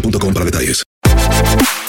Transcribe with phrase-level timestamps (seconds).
[0.00, 0.26] boostmobile.com.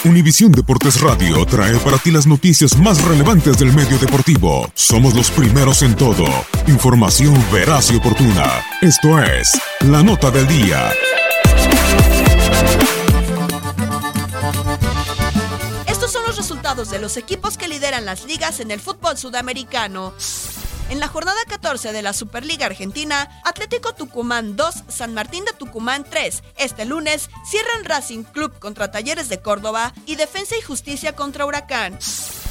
[0.04, 4.70] Univisión Deportes Radio trae para ti las noticias más relevantes del medio deportivo.
[4.74, 6.24] Somos los primeros en todo.
[6.66, 8.62] Información veraz y oportuna.
[8.80, 10.92] Esto es La Nota del Día.
[15.86, 20.14] Estos son los resultados de los equipos que lideran las ligas en el fútbol sudamericano.
[20.90, 26.02] En la jornada 14 de la Superliga Argentina, Atlético Tucumán 2, San Martín de Tucumán
[26.08, 26.42] 3.
[26.56, 31.98] Este lunes cierran Racing Club contra Talleres de Córdoba y Defensa y Justicia contra Huracán.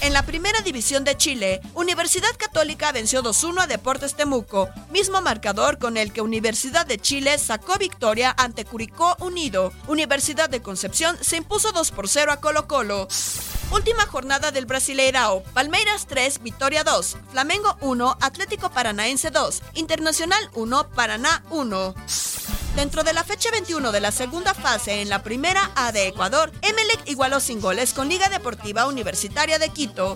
[0.01, 5.79] En la primera división de Chile, Universidad Católica venció 2-1 a Deportes Temuco, mismo marcador
[5.79, 9.73] con el que Universidad de Chile sacó victoria ante Curicó Unido.
[9.87, 13.07] Universidad de Concepción se impuso 2 por 0 a Colo Colo.
[13.71, 15.43] Última jornada del Brasileirao.
[15.53, 17.17] Palmeiras 3, Victoria 2.
[17.31, 19.61] Flamengo 1, Atlético Paranaense 2.
[19.75, 21.95] Internacional 1, Paraná 1.
[22.75, 26.51] Dentro de la fecha 21 de la segunda fase en la primera A de Ecuador,
[26.61, 30.15] Emelec igualó sin goles con Liga Deportiva Universitaria de Quito.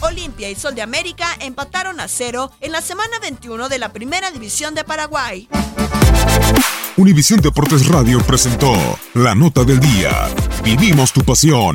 [0.00, 4.30] Olimpia y Sol de América empataron a cero en la semana 21 de la Primera
[4.30, 5.48] División de Paraguay.
[6.96, 8.72] Univisión Deportes Radio presentó
[9.14, 10.28] La Nota del Día.
[10.62, 11.74] Vivimos tu pasión.